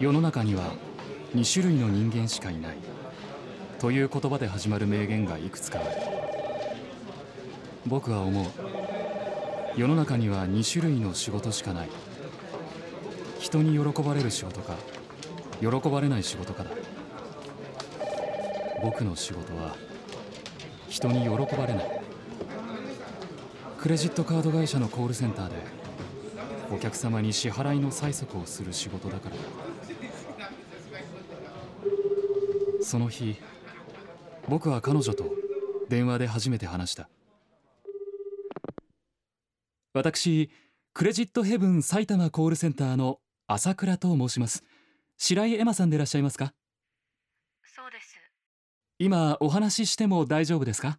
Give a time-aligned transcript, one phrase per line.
[0.00, 0.74] 世の中には
[1.34, 2.76] 2種類の人間しかいない。
[3.80, 5.90] という言葉で始まる名言がいくつかある。
[7.84, 8.44] 僕は思う。
[9.76, 11.88] 世の中には2種類の仕事しかない。
[13.40, 14.74] 人に喜ばれる仕事か
[15.60, 16.70] 喜ばれない仕事かだ。
[18.82, 19.76] 僕の仕事は
[20.88, 22.00] 人に喜ばれない。
[23.80, 25.54] クレジットカード会社のコールセンターで
[26.70, 29.42] お客様に支払いの催促をする仕事だからだ。
[32.88, 33.36] その日
[34.48, 35.30] 僕は彼女と
[35.90, 37.10] 電話で初めて話した。
[39.92, 40.50] 私
[40.94, 44.64] クレジットヘブン埼玉コールセンターの朝倉と申します。
[45.18, 46.54] 白井エマさんでいらっしゃいますか？
[47.62, 48.16] そうです。
[48.98, 50.98] 今お話ししても大丈夫ですか？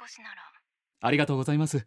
[0.00, 0.42] 少しなら。
[1.02, 1.86] ありがとうございます。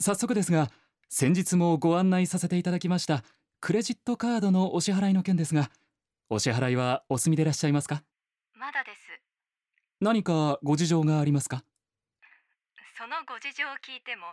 [0.00, 0.72] 早速ですが
[1.08, 3.22] 先日もご案内させていただきました
[3.60, 5.70] クレジットカードのお支払いの件ですが
[6.30, 8.02] お支払いはお済みでいらっしゃいますか？
[8.54, 9.20] まだです。
[10.00, 11.64] 何かご事情がありますか？
[12.96, 14.26] そのご事情を聞いても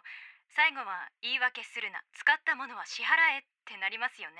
[0.55, 1.99] 最後は言い訳するな。
[2.13, 4.35] 使ったものは支払えってなりますよね。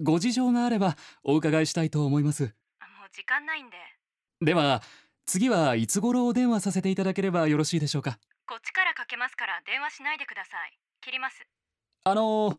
[0.00, 2.42] ご事情があればお伺いしたいと思います。
[2.44, 2.52] もう
[3.12, 3.76] 時間ないんで。
[4.40, 4.82] では
[5.24, 11.46] 次はいつ頃お電話させていただければよろしいでしょうかこっちからかけますから電話しないでください切ります
[12.02, 12.56] あの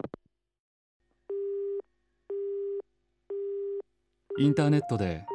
[4.39, 5.27] インターネットで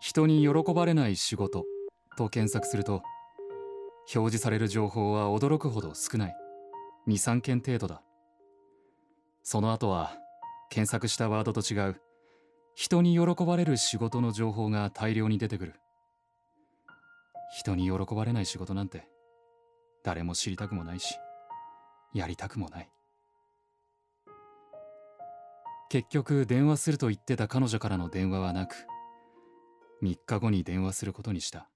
[0.00, 1.66] 人に喜ばれない仕事
[2.16, 3.02] と検索すると
[4.14, 6.36] 表示される情報は驚くほど少ない。
[7.06, 8.02] 23件程度だ。
[9.42, 10.16] その後は
[10.70, 12.00] 検索したワードと違う
[12.74, 15.74] 人に喜ばれる仕事の情報が大量に出てくる。
[17.58, 19.06] 人に喜ばれない仕事なんて
[20.02, 21.14] 誰も知りたくもないし
[22.14, 22.90] やりたくもない。
[25.90, 28.86] 結局電話すると言ってた彼女からの電話はなく
[30.04, 31.68] 3日後に電話することにした。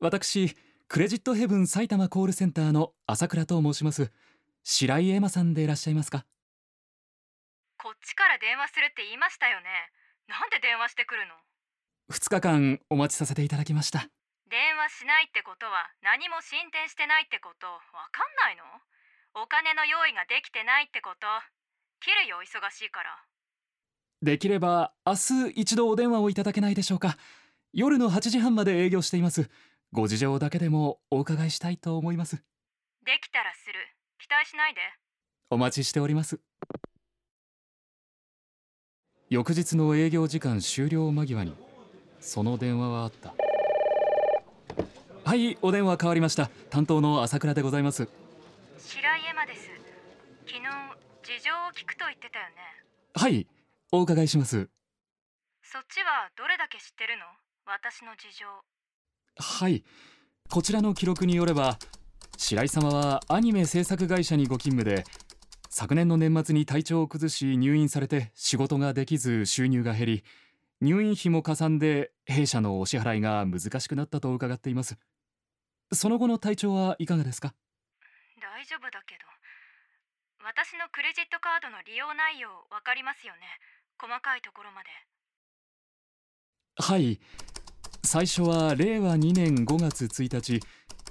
[0.00, 0.56] 私
[0.88, 4.10] クレジットヘブン埼玉コールセンターの朝倉と申します。
[4.64, 6.24] 白井エマさんでいらっしゃいますか？
[7.76, 9.66] こっちから電話するって言いましたよね。
[10.28, 11.34] なんで電話してくるの
[12.10, 14.08] ？2日間お待ちさせていただきました
[14.46, 17.82] 電話しないってことは何も進展してないってことわ
[18.14, 18.62] かんないの？
[19.42, 21.26] お金の用意ができてないってこと？
[21.98, 23.10] 切るよ忙しいから。
[24.22, 27.18] できれば明日一度お電話をいただけないでしょうか？
[27.72, 29.50] 夜の8時半まで営業しています。
[29.90, 32.36] ご事情だけでもお伺いしたいと思います。
[33.04, 33.74] できたらする。
[34.20, 34.80] 期待しないで。
[35.50, 36.38] お待ちしております。
[39.28, 41.52] 翌日の営業時間終了間際に
[42.20, 43.34] その電話はあった
[45.26, 46.48] はいお電話変わりました。
[46.70, 48.08] 担当の朝倉でございます。
[48.78, 49.62] 白井エマです。
[50.46, 52.54] 昨日事情を聞くと言ってたよね。
[53.12, 53.48] はい
[53.90, 54.68] お伺いします。
[55.64, 57.24] そっちはどれだけ知ってるの？
[57.66, 58.46] 私の事情。
[59.36, 59.82] はい
[60.48, 61.76] こちらの記録によれば
[62.38, 65.02] 白井様はアニメ制作会社にご勤務で
[65.70, 70.24] 昨年の年末に体調を崩し入院されて仕事ができず収入が減り
[70.80, 74.96] 入院費もかさんで弊社のお支払いが難しくなったと伺っています
[75.92, 77.54] その後の体調はいかがですか？
[78.40, 79.24] 大丈夫だけど
[80.44, 83.40] 私のクレジットカードの利用内容わかりますよね。
[83.98, 84.88] 細かいところまで。
[86.78, 87.20] はい。
[88.04, 90.60] 最初は令和2年5月1日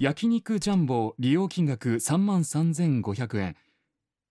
[0.00, 3.56] 焼肉ジャンボ利用金額3万3500円。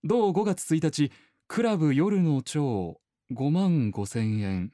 [0.02, 1.12] 同5月1日
[1.48, 3.00] クラブ夜の蝶
[3.32, 4.72] 5万5000円。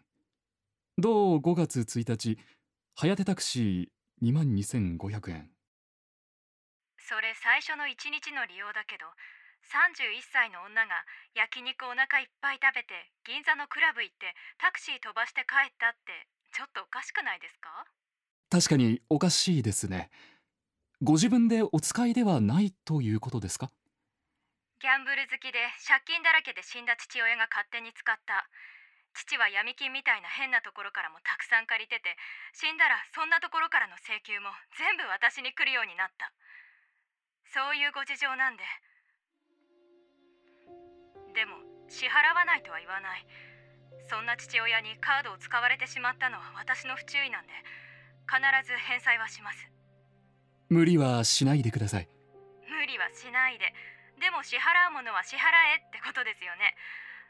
[0.99, 2.39] 同5月1日
[2.95, 5.51] はやてタクシー2万2500円
[7.43, 9.11] 最初の1日の利用だけど
[9.75, 10.95] 31歳の女が
[11.35, 14.31] 焼肉お腹いっぱい食べて銀座のクラブ行って
[14.63, 17.67] タクシー飛ばして帰ったってちょっとおかしくないですか？
[18.47, 20.11] 確かにおかしいですね。
[21.03, 23.75] ご自分でお使いではないということですか？
[24.79, 28.47] ギャンブル好きで借金だらけで死んだ父親が勝手に使った。
[29.19, 32.17] 父は闇金みたいな変なところからもたくさん借りてて
[32.55, 34.49] 死んだらそんなところからの請求も
[34.81, 36.33] 全部私に来るようになった
[37.53, 38.65] そういうご事情なんで。
[41.37, 43.27] でも支払わないとは言わない。
[44.09, 47.53] そんな父親にカードを使われてしまったのは私の不注意なんで
[48.25, 49.69] 必ず返済はします。
[50.73, 52.09] 無理はしないでください。
[52.65, 53.69] 無理はしないで。
[54.17, 56.73] でも支払うものは支払えってことですよね。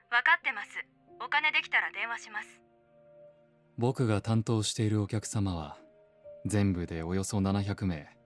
[0.06, 0.70] 分かってます。
[1.18, 2.62] お金できたら電話します。
[3.76, 5.78] 僕が担当しているお客様は
[6.46, 8.21] 全部でおよそ700名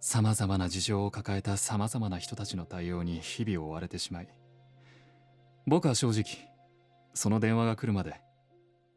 [0.00, 4.28] さまざまな事情を抱えたさまざまな人たちの対応に日々を追われてしまい
[5.66, 6.24] 僕は正直
[7.14, 8.20] その電話が来るまで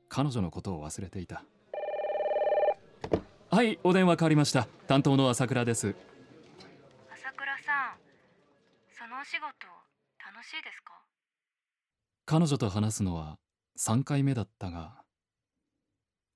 [0.10, 1.44] 彼女のことを忘れていた。
[3.50, 4.68] はいお電話変わりました。
[4.88, 5.96] 担当の朝倉です。
[7.10, 7.98] 朝倉さん
[8.98, 9.46] そのお仕事
[10.34, 10.94] 楽しいですか？
[12.26, 13.38] 彼女と話すのは
[13.80, 15.02] 3回目だったが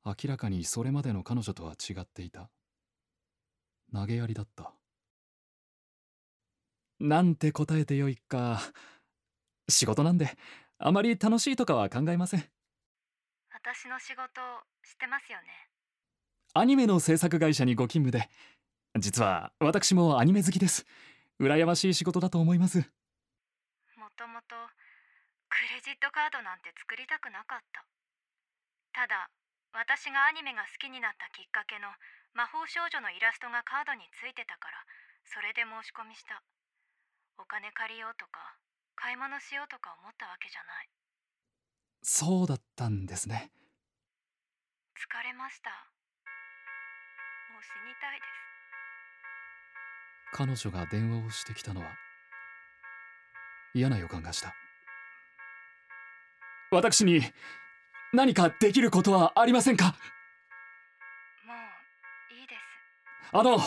[0.05, 2.49] 明らかにそれまでの彼女とは違っていた
[3.95, 4.73] 投げやりだった。
[6.99, 8.61] なんて答えてよいか。
[9.67, 10.37] 仕事なんで
[10.77, 12.43] あまり楽しいとかは考えません。
[13.49, 14.29] 私の仕事
[14.83, 15.69] 知ってますよね。
[16.53, 18.29] アニメの制作会社にご勤務で
[18.99, 20.85] 実は私もアニメ好きです。
[21.39, 22.77] 羨ましい仕事だと思います。
[22.77, 22.83] も
[24.15, 24.55] ともと
[25.49, 27.85] クレジットカードなんて作りたくなかった。
[28.93, 29.29] ただ
[29.73, 31.91] 私がアニメが好きになったきっかけの
[32.35, 34.83] 魔法少女のイラストがカードについてたから
[35.23, 36.43] それで申し込みした。
[37.39, 38.59] お金借りようとか
[38.95, 40.89] 買い物しようとか思ったわけじゃない。
[42.03, 43.51] そうだったんですね。
[44.99, 45.71] 疲れました。
[47.51, 48.35] もう死にたいです。
[50.35, 51.87] 彼女が電話をしてきたのは
[53.73, 54.53] 嫌な予感がした。
[56.69, 57.21] 私に
[58.11, 59.95] 何かできることはありませんか？
[63.37, 63.59] あの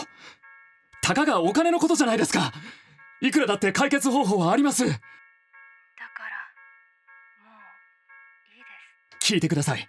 [1.03, 2.51] たかがお金のことじゃないですか。
[3.21, 4.83] いくらだって解決方法はあります。
[4.83, 4.99] だから
[7.43, 7.51] も
[8.49, 8.65] ういいで
[9.21, 9.33] す。
[9.33, 9.87] 聞いてください。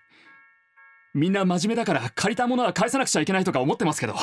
[1.15, 4.15] みんな真面目だから借りたものは返さなくちゃいけないとか思ってますけど。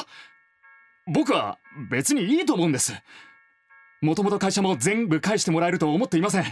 [1.07, 1.57] 僕は
[1.89, 2.93] 別にいいと思うんです。
[4.01, 6.45] もともと会社も全部返してもらえると思っていません。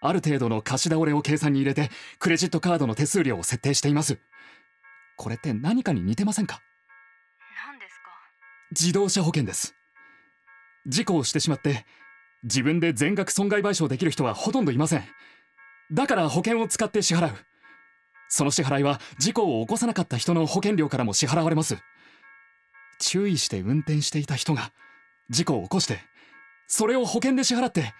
[0.00, 4.18] ある程度の貸し倒れを計算に入れてクレジットカードの手数料を設定しています。
[5.16, 6.60] これって何かに似てませんか？
[8.72, 9.74] 自動車保険です。
[10.86, 11.84] 事故をしてしまって
[12.42, 15.04] 自分で全額損害賠償できる人はほとんどいません。
[15.92, 17.36] だから保険を使って支払う。
[18.30, 21.76] その支払いは事故を起こさなかった人の保険料からも支払われます。
[22.98, 24.72] 注意して運転していた人が
[25.28, 26.00] 事故を起こして
[26.66, 27.92] それを保険で支払って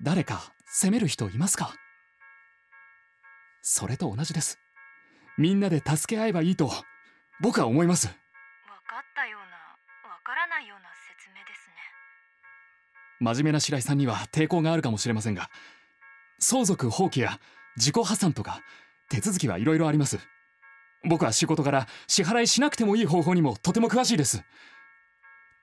[0.00, 1.74] 誰か責める人いますか？
[3.60, 4.58] それと同じです。
[5.36, 6.72] みんなで助け合えばいいと
[7.42, 8.06] 僕は思います。
[8.06, 8.16] 分か
[8.98, 9.39] ったよ。
[13.20, 15.50] 真面目な白井さんには抵抗があるかもしれませんが
[16.38, 17.38] 相続放棄や
[17.76, 18.60] 自己破産とか
[19.10, 20.18] 手続きはいろいろあります。
[21.02, 24.42] 僕は仕事から支払いしなくてもいい方法にもとても詳しいです。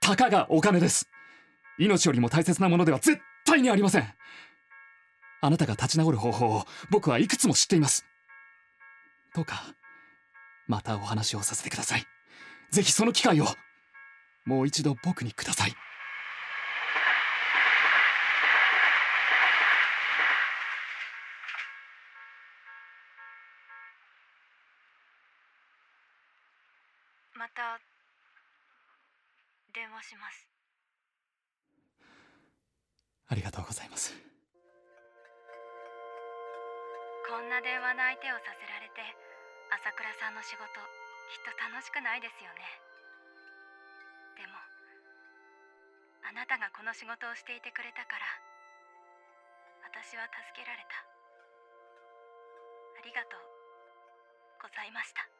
[0.01, 1.09] たかがお金です。
[1.79, 4.13] 命よりも大切なものでは絶対にありません。
[5.41, 8.05] あなたが立ち直る方法を僕はいくつも知っています。
[9.35, 9.63] どうか
[10.65, 12.03] またお話をさせてください。
[12.71, 13.45] ぜひその機会を。
[14.45, 15.75] もう一度僕にください
[27.37, 27.79] また
[29.77, 30.49] 電話します。
[33.29, 34.09] ありがとうございます。
[37.29, 39.05] こんな電話の相手をさせられて
[39.69, 40.65] 朝倉さんの仕事
[41.29, 42.65] きっと楽しくないですよね。
[44.41, 44.57] でも
[46.25, 48.25] あなたがこの仕事をしていてくれたから
[49.93, 51.05] 私は助けられた。
[52.97, 53.45] ありがとう
[54.57, 55.36] ございました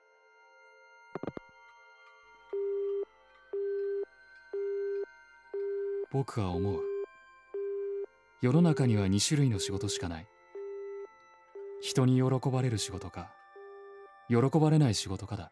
[6.09, 6.81] 僕は思う。
[8.41, 10.27] 世の中には2種類の仕事しかない。
[11.81, 13.29] 人に喜ばれる仕事か
[14.29, 15.51] 喜ばれない仕事かだ。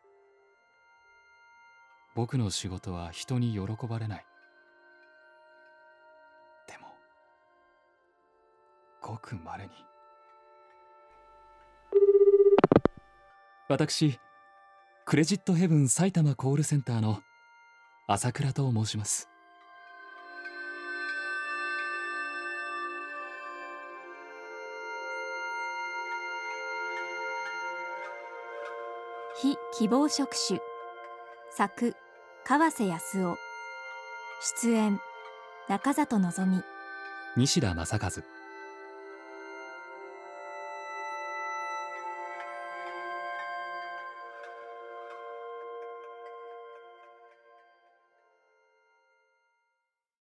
[2.16, 4.26] 僕の仕事は人に喜ばれない。
[6.70, 6.88] でも
[9.02, 9.72] ごくまれに。
[13.68, 14.18] 私
[15.04, 17.20] クレジットヘブン埼玉コールセンターの
[18.08, 19.30] 朝倉と申します。
[29.78, 30.62] 希望職種。
[31.52, 31.68] 作
[32.46, 33.36] 川瀬康夫。
[34.42, 34.98] 出演
[35.66, 36.64] 中里望。
[37.36, 38.35] 西田正和。